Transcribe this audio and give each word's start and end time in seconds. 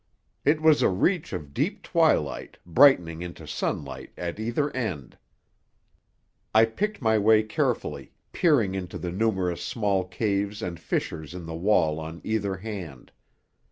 It 0.43 0.61
was 0.61 0.81
a 0.81 0.89
reach 0.89 1.31
of 1.31 1.53
deep 1.53 1.83
twilight, 1.83 2.57
brightening 2.65 3.21
into 3.21 3.45
sunlight 3.45 4.11
at 4.17 4.39
either 4.39 4.75
end. 4.75 5.15
I 6.55 6.65
picked 6.65 7.03
my 7.03 7.19
way 7.19 7.43
carefully, 7.43 8.11
peering 8.31 8.73
into 8.73 8.97
the 8.97 9.11
numerous 9.11 9.61
small 9.63 10.03
caves 10.05 10.63
and 10.63 10.79
fissures 10.79 11.35
in 11.35 11.45
the 11.45 11.53
wall 11.53 11.99
on 11.99 12.19
either 12.23 12.57
hand. 12.57 13.11